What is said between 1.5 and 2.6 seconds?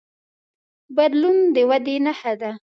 د ودې نښه ده.